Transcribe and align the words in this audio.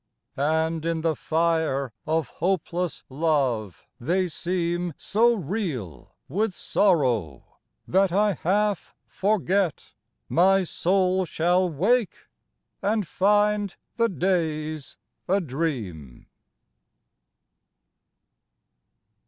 And 0.35 0.83
in 0.83 1.01
the 1.01 1.15
fire 1.15 1.93
of 2.07 2.29
hopeless 2.29 3.03
love 3.07 3.85
they 3.99 4.29
seem 4.29 4.95
So 4.97 5.35
real 5.35 6.15
with 6.27 6.55
sorrow, 6.55 7.57
that 7.87 8.11
I 8.11 8.33
half 8.33 8.95
forget 9.05 9.93
My 10.27 10.63
soul 10.63 11.23
shall 11.27 11.69
wake 11.69 12.15
and 12.81 13.07
find 13.07 13.75
the 13.93 14.09
days 14.09 14.97
a 15.27 15.39
dream. 15.39 16.25